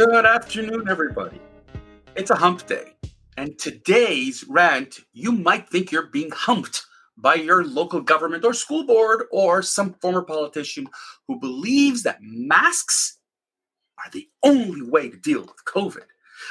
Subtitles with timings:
[0.00, 1.38] Good afternoon, everybody.
[2.16, 2.94] It's a hump day.
[3.36, 6.86] And today's rant, you might think you're being humped
[7.18, 10.88] by your local government or school board or some former politician
[11.28, 13.18] who believes that masks
[14.02, 16.06] are the only way to deal with COVID.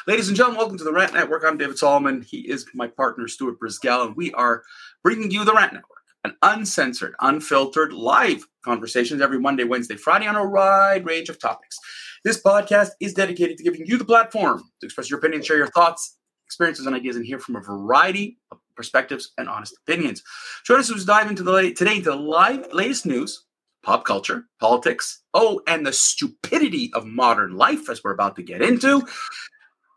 [0.06, 1.44] Ladies and gentlemen, welcome to the Rant Network.
[1.44, 2.22] I'm David Solomon.
[2.22, 4.62] He is my partner, Stuart Brisgell, and we are
[5.02, 10.36] bringing you the Rant Network, an uncensored, unfiltered, live conversations every Monday, Wednesday, Friday on
[10.36, 11.78] a wide range of topics.
[12.24, 15.72] This podcast is dedicated to giving you the platform to express your opinion, share your
[15.72, 20.22] thoughts, experiences, and ideas, and hear from a variety of perspectives and honest opinions.
[20.66, 23.46] Join us as we dive into the today into the live latest news,
[23.84, 28.62] pop culture, politics, oh, and the stupidity of modern life, as we're about to get
[28.62, 29.02] into,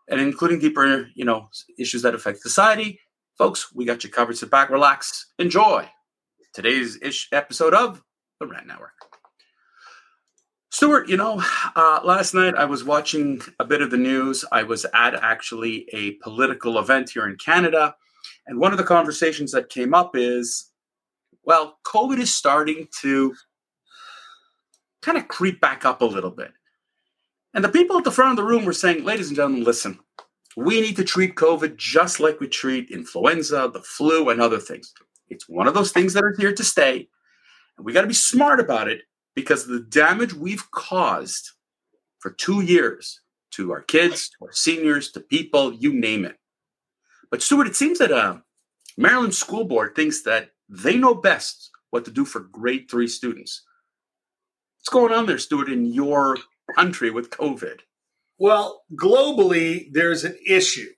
[0.08, 3.00] and including deeper, you know, issues that affect society.
[3.38, 4.36] Folks, we got you covered.
[4.36, 5.88] Sit back, relax, enjoy
[6.52, 8.02] today's ish episode of
[8.40, 8.92] the Rant Network.
[10.70, 11.42] Stuart, you know,
[11.76, 14.44] uh, last night I was watching a bit of the news.
[14.50, 17.94] I was at actually a political event here in Canada.
[18.46, 20.70] And one of the conversations that came up is
[21.44, 23.34] well, COVID is starting to
[25.02, 26.52] kind of creep back up a little bit.
[27.54, 29.98] And the people at the front of the room were saying, ladies and gentlemen, listen,
[30.56, 34.94] we need to treat COVID just like we treat influenza, the flu, and other things.
[35.28, 37.08] It's one of those things that are here to stay.
[37.76, 39.02] And we got to be smart about it
[39.34, 41.50] because of the damage we've caused
[42.18, 43.20] for two years
[43.52, 46.36] to our kids, to our seniors, to people, you name it.
[47.30, 48.38] But Stuart, it seems that uh,
[48.96, 53.62] Maryland School Board thinks that they know best what to do for grade three students.
[54.78, 56.38] What's going on there, Stuart, in your
[56.74, 57.80] country with COVID?
[58.38, 60.88] Well, globally, there's an issue,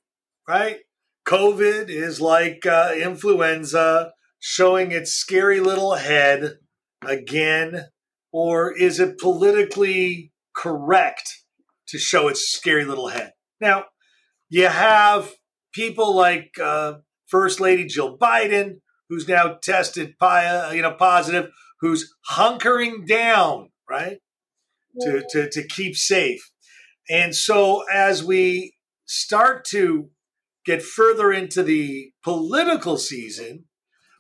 [0.49, 0.81] right?
[1.27, 6.59] COVID is like uh, influenza showing its scary little head
[7.07, 7.87] again
[8.33, 11.45] or is it politically correct
[11.89, 13.33] to show its scary little head?
[13.61, 13.85] Now,
[14.49, 15.33] you have
[15.73, 16.95] people like uh,
[17.27, 24.19] First Lady Jill Biden, who's now tested you know positive, who's hunkering down, right,
[25.01, 26.41] to, to, to keep safe.
[27.09, 28.75] And so as we
[29.07, 30.11] start to
[30.65, 33.65] get further into the political season,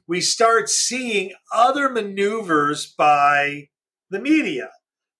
[0.06, 3.68] we start seeing other maneuvers by
[4.10, 4.70] the media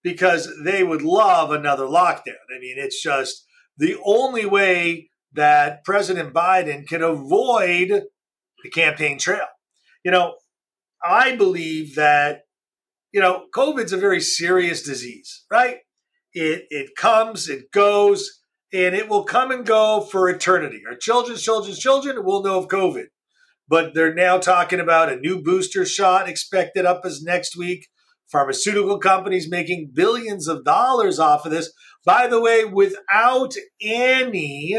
[0.02, 2.44] because they would love another lockdown.
[2.54, 3.46] I mean, it's just
[3.76, 8.04] the only way that President Biden can avoid
[8.62, 9.46] the campaign trail.
[10.04, 10.36] You know,
[11.02, 12.42] I believe that,
[13.12, 15.78] you know, COVID's a very serious disease, right?
[16.32, 18.42] It, it comes, it goes,
[18.74, 20.82] and it will come and go for eternity.
[20.88, 23.06] Our children's children's children will know of COVID.
[23.68, 27.88] But they're now talking about a new booster shot expected up as next week
[28.30, 31.72] pharmaceutical companies making billions of dollars off of this,
[32.04, 34.76] by the way, without any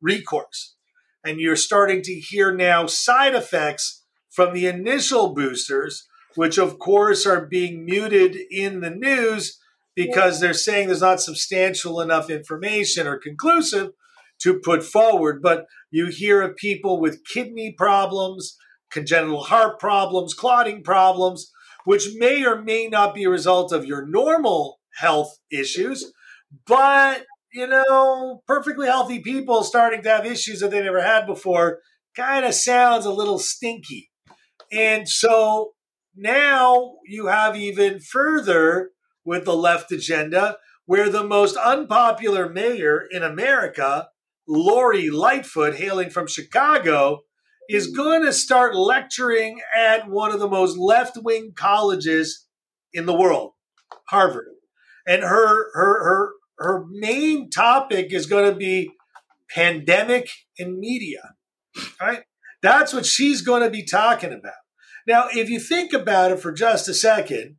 [0.00, 0.76] recourse.
[1.24, 7.26] And you're starting to hear now side effects from the initial boosters, which of course
[7.26, 9.58] are being muted in the news
[9.94, 13.90] because they're saying there's not substantial enough information or conclusive
[14.40, 15.40] to put forward.
[15.42, 18.56] But you hear of people with kidney problems,
[18.90, 21.50] congenital heart problems, clotting problems,
[21.84, 26.12] which may or may not be a result of your normal health issues,
[26.66, 31.80] but you know, perfectly healthy people starting to have issues that they never had before
[32.16, 34.10] kind of sounds a little stinky.
[34.70, 35.72] And so
[36.16, 38.90] now you have even further
[39.24, 44.08] with the left agenda, where the most unpopular mayor in America,
[44.48, 47.20] Lori Lightfoot, hailing from Chicago,
[47.68, 47.96] is hmm.
[47.96, 52.46] going to start lecturing at one of the most left wing colleges
[52.92, 53.52] in the world,
[54.08, 54.46] Harvard.
[55.06, 58.92] And her her her her main topic is going to be
[59.50, 60.28] pandemic
[60.58, 61.34] and media.
[62.00, 62.22] Right?
[62.62, 64.54] That's what she's going to be talking about.
[65.06, 67.56] Now, if you think about it for just a second,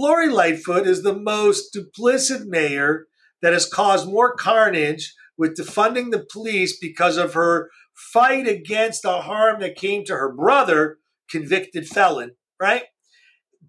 [0.00, 3.06] Lori Lightfoot is the most duplicit mayor
[3.42, 9.20] that has caused more carnage with defunding the police because of her fight against the
[9.20, 10.96] harm that came to her brother,
[11.28, 12.84] convicted felon, right?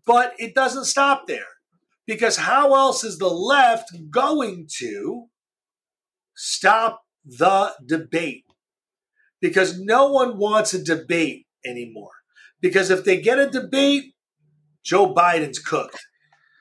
[0.05, 1.47] But it doesn't stop there.
[2.07, 5.25] Because how else is the left going to
[6.35, 8.45] stop the debate?
[9.41, 12.11] Because no one wants a debate anymore.
[12.61, 14.13] Because if they get a debate,
[14.81, 15.99] Joe Biden's cooked.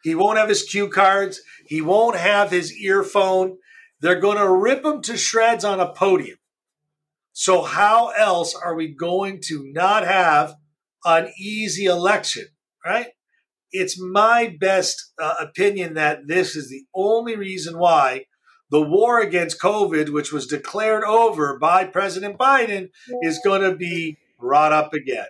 [0.02, 1.40] He won't have his cue cards.
[1.66, 3.58] He won't have his earphone.
[4.00, 6.38] They're going to rip him to shreds on a podium.
[7.32, 10.54] So, how else are we going to not have
[11.04, 12.46] an easy election,
[12.84, 13.08] right?
[13.72, 18.24] It's my best uh, opinion that this is the only reason why
[18.70, 22.90] the war against COVID, which was declared over by President Biden,
[23.22, 25.26] is going to be brought up again.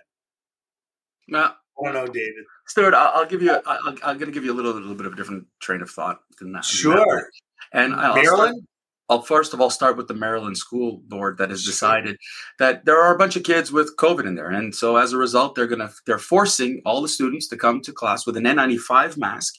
[1.27, 2.45] Now, I don't know, David.
[2.67, 3.51] Stuart, I'll, I'll give you.
[3.65, 5.89] I'll, I'm going to give you a little, little bit of a different train of
[5.89, 6.65] thought than that.
[6.65, 7.29] Sure.
[7.73, 8.55] And I'll Maryland.
[8.55, 8.65] Start,
[9.09, 12.17] I'll first of all start with the Maryland School Board that has decided
[12.59, 15.17] that there are a bunch of kids with COVID in there, and so as a
[15.17, 19.17] result, they're gonna they're forcing all the students to come to class with an N95
[19.17, 19.55] mask,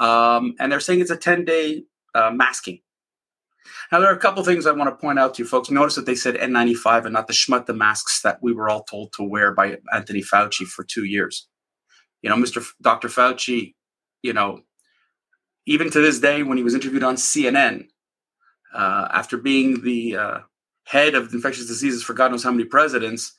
[0.00, 1.84] um, and they're saying it's a 10 day
[2.14, 2.80] uh, masking.
[3.90, 5.70] Now, there are a couple things I want to point out to you folks.
[5.70, 9.12] Notice that they said N95 and not the schmutta masks that we were all told
[9.14, 11.48] to wear by Anthony Fauci for two years.
[12.22, 12.58] You know, Mr.
[12.58, 13.08] F- Dr.
[13.08, 13.74] Fauci,
[14.22, 14.60] you know,
[15.66, 17.88] even to this day, when he was interviewed on CNN,
[18.74, 20.38] uh, after being the uh,
[20.84, 23.34] head of infectious diseases for God knows how many presidents,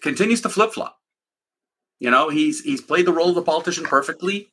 [0.00, 0.98] continues to flip flop.
[1.98, 4.52] You know, he's he's played the role of the politician perfectly,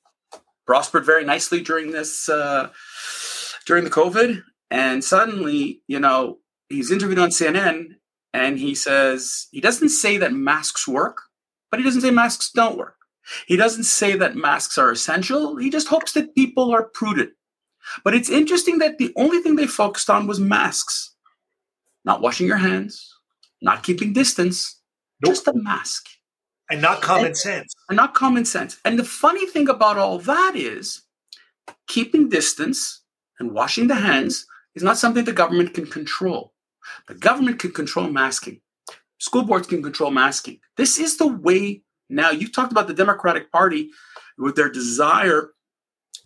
[0.66, 2.70] prospered very nicely during this uh,
[3.66, 6.40] during the COVID, and suddenly, you know,
[6.70, 7.96] he's interviewed on CNN,
[8.34, 11.22] and he says he doesn't say that masks work,
[11.72, 12.96] but he doesn't say masks don't work.
[13.48, 15.58] He doesn't say that masks are essential.
[15.58, 17.32] He just hopes that people are prudent.
[18.04, 21.16] But it's interesting that the only thing they focused on was masks,
[22.06, 23.14] not washing your hands,
[23.62, 24.80] not keeping distance,
[25.24, 25.34] nope.
[25.34, 26.08] just a mask.
[26.72, 27.74] And not common and, sense.
[27.90, 28.80] And not common sense.
[28.86, 31.02] And the funny thing about all that is
[31.88, 33.02] keeping distance
[33.40, 34.46] and washing the hands
[34.80, 36.54] is not something the government can control.
[37.08, 38.62] The government can control masking.
[39.18, 40.60] School boards can control masking.
[40.78, 42.32] This is the way now.
[42.32, 43.90] You talked about the Democratic Party
[44.38, 45.50] with their desire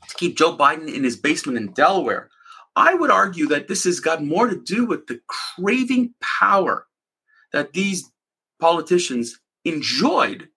[0.07, 2.29] to keep Joe Biden in his basement in Delaware.
[2.75, 6.85] I would argue that this has got more to do with the craving power
[7.51, 8.11] that these
[8.59, 10.49] politicians enjoyed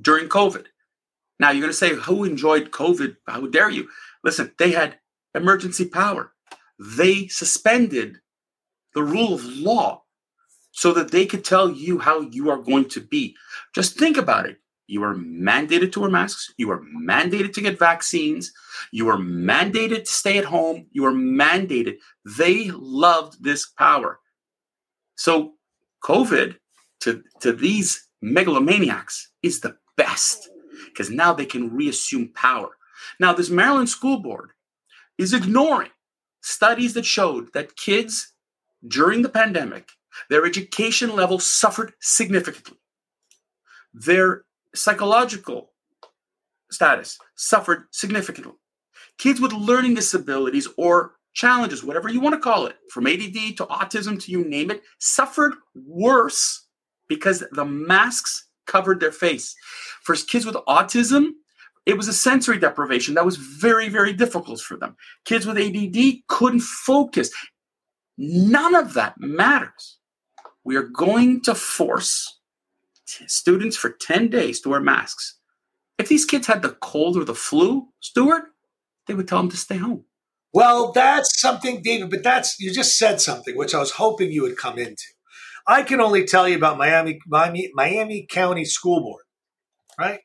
[0.00, 0.66] during COVID.
[1.40, 3.16] Now, you're going to say, who enjoyed COVID?
[3.26, 3.88] How dare you?
[4.22, 4.98] Listen, they had
[5.34, 6.32] emergency power.
[6.80, 8.16] They suspended
[8.94, 10.02] the rule of law
[10.72, 13.36] so that they could tell you how you are going to be.
[13.74, 14.56] Just think about it.
[14.86, 16.52] You are mandated to wear masks.
[16.56, 18.50] You are mandated to get vaccines.
[18.92, 20.86] You are mandated to stay at home.
[20.90, 21.98] You are mandated.
[22.24, 24.18] They loved this power.
[25.16, 25.52] So,
[26.02, 26.56] COVID
[27.00, 30.48] to, to these megalomaniacs is the best
[30.86, 32.70] because now they can reassume power.
[33.20, 34.50] Now, this Maryland school board
[35.18, 35.90] is ignoring
[36.40, 38.32] studies that showed that kids
[38.86, 39.90] during the pandemic,
[40.28, 42.78] their education level suffered significantly.
[43.92, 44.44] Their
[44.74, 45.72] psychological
[46.70, 48.52] status suffered significantly.
[49.18, 53.66] Kids with learning disabilities or challenges, whatever you want to call it, from ADD to
[53.66, 56.66] autism to you name it, suffered worse
[57.08, 59.54] because the masks covered their face.
[60.02, 61.30] For kids with autism,
[61.86, 64.96] it was a sensory deprivation that was very, very difficult for them.
[65.24, 67.30] Kids with ADD couldn't focus.
[68.18, 69.98] None of that matters.
[70.62, 72.38] We are going to force
[73.26, 75.38] students for 10 days to wear masks.
[75.98, 78.44] If these kids had the cold or the flu, Stuart,
[79.06, 80.04] they would tell them to stay home.
[80.52, 84.42] Well, that's something, David, but that's, you just said something which I was hoping you
[84.42, 85.04] would come into.
[85.66, 89.24] I can only tell you about Miami, Miami, Miami County School Board,
[89.98, 90.20] right?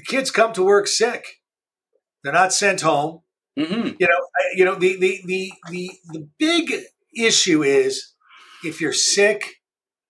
[0.00, 1.24] The kids come to work sick.
[2.22, 3.20] They're not sent home.
[3.58, 3.96] Mm-hmm.
[3.98, 4.20] You know,
[4.54, 6.72] you know, the, the, the, the, the big
[7.16, 8.14] issue is
[8.64, 9.44] if you're sick,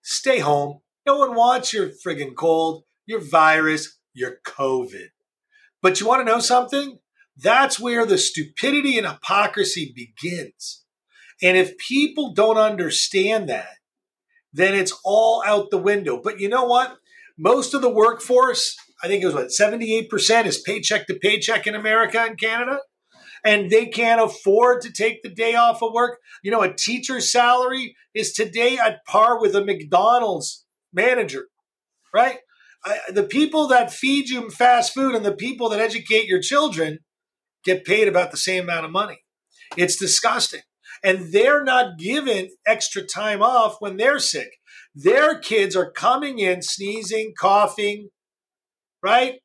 [0.01, 5.09] stay home no one wants your friggin' cold, your virus, your COVID.
[5.81, 6.99] But you want to know something?
[7.35, 10.83] That's where the stupidity and hypocrisy begins.
[11.41, 13.77] And if people don't understand that,
[14.53, 16.21] then it's all out the window.
[16.21, 16.97] But you know what?
[17.37, 21.75] Most of the workforce, I think it was what, 78% is paycheck to paycheck in
[21.75, 22.79] America and Canada.
[23.43, 26.19] And they can't afford to take the day off of work.
[26.43, 31.47] You know, a teacher's salary is today at par with a McDonald's manager,
[32.13, 32.37] right?
[32.85, 36.99] I, the people that feed you fast food and the people that educate your children
[37.63, 39.19] get paid about the same amount of money.
[39.77, 40.61] It's disgusting.
[41.03, 44.49] And they're not given extra time off when they're sick.
[44.93, 48.09] Their kids are coming in sneezing, coughing,
[49.03, 49.39] right?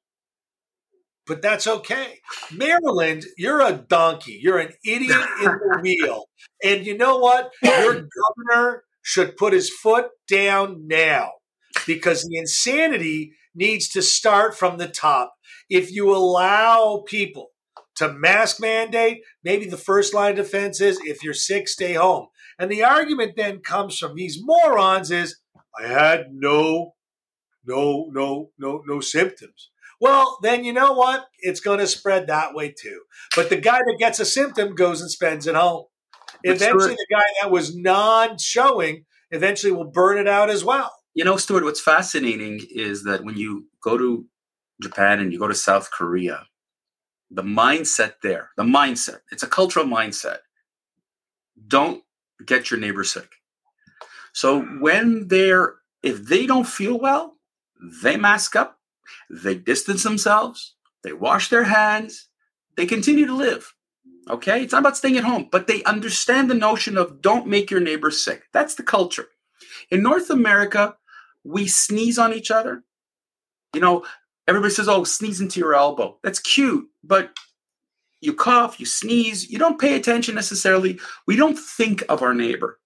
[1.26, 2.20] But that's okay.
[2.52, 4.38] Maryland, you're a donkey.
[4.40, 6.24] You're an idiot in the wheel.
[6.62, 7.52] And you know what?
[7.62, 7.94] Your
[8.48, 11.32] governor should put his foot down now
[11.86, 15.34] because the insanity needs to start from the top.
[15.68, 17.50] If you allow people
[17.96, 22.26] to mask mandate, maybe the first line of defense is if you're sick, stay home.
[22.58, 25.38] And the argument then comes from these morons is
[25.78, 26.94] I had no,
[27.66, 29.70] no, no, no, no symptoms.
[30.00, 31.26] Well, then you know what?
[31.38, 33.02] It's going to spread that way too.
[33.34, 35.84] But the guy that gets a symptom goes and spends it home.
[36.44, 40.92] eventually the guy that was non-showing eventually will burn it out as well.
[41.14, 44.26] You know, Stuart, what's fascinating is that when you go to
[44.82, 46.46] Japan and you go to South Korea,
[47.30, 50.38] the mindset there, the mindset, it's a cultural mindset.
[51.66, 52.02] Don't
[52.44, 53.30] get your neighbor sick.
[54.34, 57.35] So when they're, if they don't feel well,
[57.80, 58.78] they mask up,
[59.30, 62.28] they distance themselves, they wash their hands,
[62.76, 63.74] they continue to live.
[64.28, 64.62] Okay?
[64.62, 67.80] It's not about staying at home, but they understand the notion of don't make your
[67.80, 68.44] neighbor sick.
[68.52, 69.28] That's the culture.
[69.90, 70.96] In North America,
[71.44, 72.82] we sneeze on each other.
[73.74, 74.04] You know,
[74.48, 76.18] everybody says, oh, sneeze into your elbow.
[76.22, 77.30] That's cute, but
[78.20, 80.98] you cough, you sneeze, you don't pay attention necessarily.
[81.26, 82.80] We don't think of our neighbor.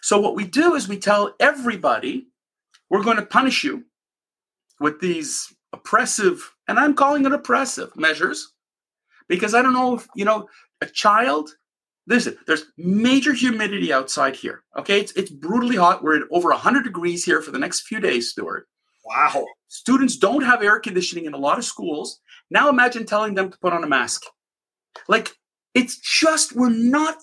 [0.00, 2.28] So, what we do is we tell everybody
[2.88, 3.84] we're going to punish you
[4.80, 8.52] with these oppressive, and I'm calling it oppressive measures
[9.28, 10.48] because I don't know if, you know,
[10.80, 11.50] a child,
[12.06, 14.62] listen, there's major humidity outside here.
[14.78, 15.00] Okay.
[15.00, 16.02] It's, it's brutally hot.
[16.02, 18.68] We're at over 100 degrees here for the next few days, Stuart.
[19.04, 19.46] Wow.
[19.68, 22.20] Students don't have air conditioning in a lot of schools.
[22.50, 24.22] Now imagine telling them to put on a mask.
[25.08, 25.32] Like,
[25.74, 27.18] it's just, we're not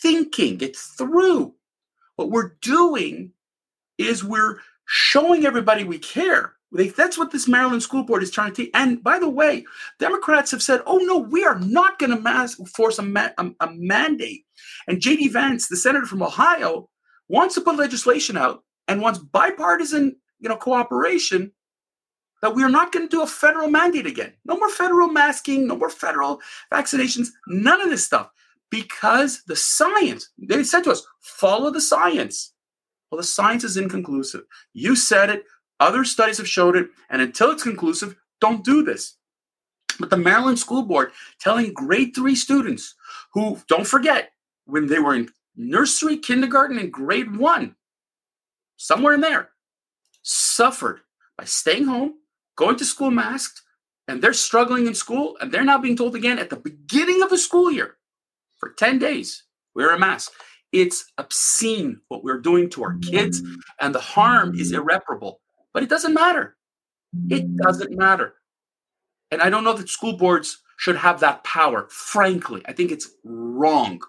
[0.00, 1.54] thinking it through.
[2.16, 3.32] What we're doing
[3.98, 6.54] is we're showing everybody we care.
[6.72, 8.70] They, that's what this Maryland school board is trying to teach.
[8.74, 9.64] And by the way,
[9.98, 13.50] Democrats have said, "Oh no, we are not going to mass force a, ma- a,
[13.60, 14.44] a mandate."
[14.86, 15.28] And J.D.
[15.28, 16.88] Vance, the senator from Ohio,
[17.28, 21.52] wants to put legislation out and wants bipartisan, you know, cooperation
[22.42, 24.32] that we are not going to do a federal mandate again.
[24.44, 26.40] No more federal masking, no more federal
[26.72, 28.30] vaccinations, none of this stuff.
[28.70, 32.52] Because the science, they said to us, follow the science.
[33.10, 34.42] Well, the science is inconclusive.
[34.72, 35.44] You said it,
[35.80, 39.16] other studies have showed it, and until it's conclusive, don't do this.
[39.98, 42.94] But the Maryland School Board telling grade three students
[43.34, 44.32] who, don't forget,
[44.64, 47.74] when they were in nursery, kindergarten, and grade one,
[48.76, 49.50] somewhere in there,
[50.22, 51.00] suffered
[51.36, 52.14] by staying home,
[52.56, 53.62] going to school masked,
[54.08, 57.30] and they're struggling in school, and they're now being told again at the beginning of
[57.30, 57.96] the school year
[58.56, 59.44] for 10 days,
[59.74, 60.32] wear a mask.
[60.72, 63.42] It's obscene what we're doing to our kids,
[63.80, 65.40] and the harm is irreparable.
[65.72, 66.56] But it doesn't matter.
[67.28, 67.56] It mm.
[67.58, 68.34] doesn't matter.
[69.30, 71.86] And I don't know that school boards should have that power.
[71.90, 74.00] Frankly, I think it's wrong.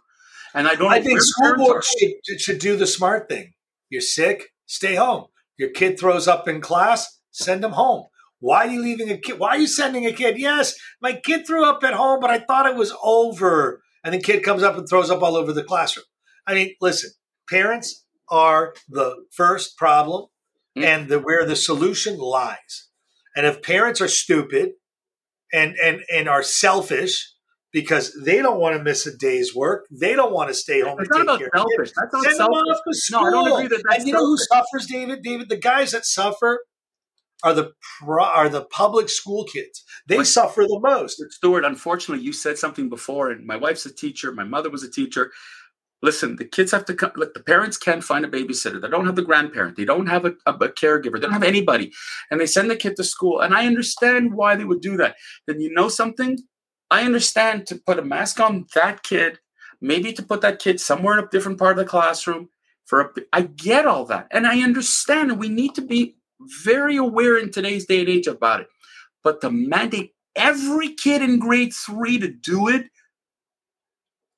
[0.53, 0.91] And I don't.
[0.91, 3.53] I think school boards should, should do the smart thing.
[3.89, 5.25] You're sick, stay home.
[5.57, 8.07] Your kid throws up in class, send them home.
[8.39, 9.37] Why are you leaving a kid?
[9.37, 10.37] Why are you sending a kid?
[10.39, 13.81] Yes, my kid threw up at home, but I thought it was over.
[14.03, 16.05] And the kid comes up and throws up all over the classroom.
[16.47, 17.11] I mean, listen,
[17.47, 20.25] parents are the first problem
[20.77, 20.83] mm-hmm.
[20.83, 22.89] and the, where the solution lies.
[23.35, 24.71] And if parents are stupid
[25.53, 27.33] and and and are selfish
[27.71, 30.97] because they don't want to miss a day's work, they don't want to stay home
[30.99, 31.91] it's and take care selfish.
[31.95, 32.55] That's not Send selfish.
[32.55, 33.21] them off to school.
[33.21, 35.21] No, I don't agree that that's and you know who suffers, David?
[35.23, 36.65] David, the guys that suffer
[37.43, 39.83] are the pro, are the public school kids.
[40.07, 41.23] They but, suffer the most.
[41.29, 44.31] Stuart, unfortunately, you said something before, and my wife's a teacher.
[44.31, 45.31] My mother was a teacher.
[46.03, 47.11] Listen, the kids have to come.
[47.15, 48.81] Look, the parents can't find a babysitter.
[48.81, 49.77] They don't have the grandparent.
[49.77, 51.13] They don't have a, a, a, caregiver.
[51.13, 51.91] They don't have anybody.
[52.31, 53.39] And they send the kid to school.
[53.41, 55.15] And I understand why they would do that.
[55.45, 56.39] Then you know something?
[56.89, 59.39] I understand to put a mask on that kid,
[59.79, 62.49] maybe to put that kid somewhere in a different part of the classroom.
[62.85, 64.27] For a, I get all that.
[64.31, 65.29] And I understand.
[65.29, 66.15] And we need to be
[66.63, 68.67] very aware in today's day and age about it.
[69.23, 72.87] But to mandate every kid in grade three to do it,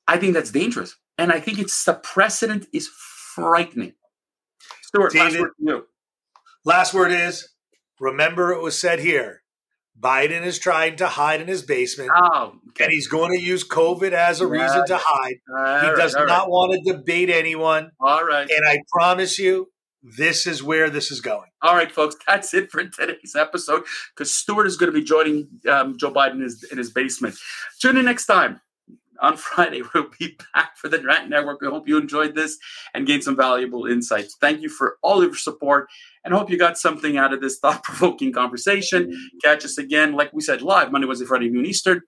[0.08, 0.98] I think that's dangerous.
[1.18, 3.94] And I think it's the precedent is frightening.
[4.82, 5.86] Stuart, David, last word you.
[6.66, 7.50] Last word is
[8.00, 9.42] remember it was said here.
[10.00, 12.86] Biden is trying to hide in his basement, oh, okay.
[12.86, 15.36] and he's going to use COVID as a reason to hide.
[15.50, 16.50] All he right, does not right.
[16.50, 17.92] want to debate anyone.
[18.00, 18.50] All right.
[18.50, 19.70] And I promise you,
[20.02, 21.50] this is where this is going.
[21.62, 23.84] All right, folks, that's it for today's episode
[24.16, 27.36] because Stuart is going to be joining um, Joe Biden in his, in his basement.
[27.80, 28.60] Tune in next time
[29.24, 29.82] on Friday.
[29.94, 31.62] We'll be back for the Rant Network.
[31.62, 32.58] We hope you enjoyed this
[32.94, 34.36] and gained some valuable insights.
[34.40, 35.88] Thank you for all of your support
[36.24, 39.12] and hope you got something out of this thought provoking conversation.
[39.44, 42.02] Catch us again, like we said, live Monday, Wednesday, Friday, noon Eastern.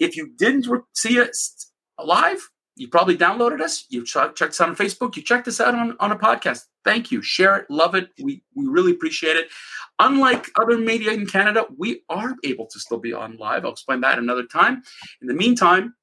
[0.00, 1.70] If you didn't see us
[2.02, 3.84] live, you probably downloaded us.
[3.90, 5.14] You checked us out on Facebook.
[5.16, 6.62] You checked us out on, on a podcast.
[6.82, 7.20] Thank you.
[7.20, 7.66] Share it.
[7.68, 8.08] Love it.
[8.22, 9.48] We, we really appreciate it.
[9.98, 13.66] Unlike other media in Canada, we are able to still be on live.
[13.66, 14.82] I'll explain that another time.
[15.20, 15.94] In the meantime,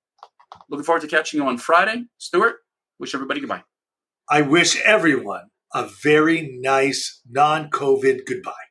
[0.69, 2.05] Looking forward to catching you on Friday.
[2.17, 2.57] Stuart,
[2.99, 3.63] wish everybody goodbye.
[4.29, 8.66] I wish everyone a very nice non COVID goodbye.